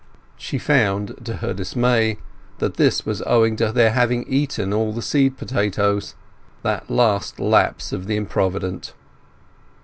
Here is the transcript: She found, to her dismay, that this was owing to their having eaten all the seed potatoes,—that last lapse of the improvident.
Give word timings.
She 0.35 0.57
found, 0.57 1.19
to 1.25 1.35
her 1.45 1.53
dismay, 1.53 2.17
that 2.57 2.73
this 2.77 3.05
was 3.05 3.21
owing 3.27 3.55
to 3.57 3.71
their 3.71 3.91
having 3.91 4.25
eaten 4.27 4.73
all 4.73 4.91
the 4.93 5.01
seed 5.03 5.37
potatoes,—that 5.37 6.89
last 6.89 7.39
lapse 7.39 7.93
of 7.93 8.07
the 8.07 8.15
improvident. 8.17 8.93